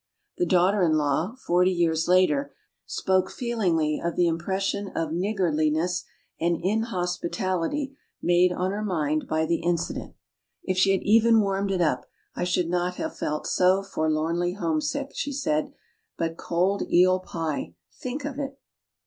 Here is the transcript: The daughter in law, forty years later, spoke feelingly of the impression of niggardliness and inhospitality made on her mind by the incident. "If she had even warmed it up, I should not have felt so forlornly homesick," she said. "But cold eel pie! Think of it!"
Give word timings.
The 0.39 0.47
daughter 0.47 0.81
in 0.81 0.93
law, 0.97 1.35
forty 1.45 1.69
years 1.69 2.07
later, 2.07 2.55
spoke 2.87 3.29
feelingly 3.29 4.01
of 4.03 4.15
the 4.15 4.25
impression 4.25 4.87
of 4.95 5.11
niggardliness 5.11 6.05
and 6.39 6.59
inhospitality 6.63 7.95
made 8.19 8.51
on 8.51 8.71
her 8.71 8.83
mind 8.83 9.27
by 9.27 9.45
the 9.45 9.61
incident. 9.61 10.15
"If 10.63 10.75
she 10.75 10.91
had 10.93 11.03
even 11.03 11.39
warmed 11.41 11.69
it 11.69 11.81
up, 11.81 12.07
I 12.35 12.45
should 12.45 12.67
not 12.67 12.95
have 12.95 13.15
felt 13.15 13.45
so 13.45 13.83
forlornly 13.83 14.53
homesick," 14.53 15.11
she 15.13 15.31
said. 15.33 15.71
"But 16.17 16.35
cold 16.35 16.81
eel 16.91 17.19
pie! 17.19 17.75
Think 17.93 18.25
of 18.25 18.39
it!" 18.39 18.59